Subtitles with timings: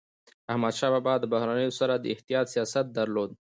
[0.51, 3.29] احمدشاه بابا د بهرنيانو سره د احتیاط سیاست درلود.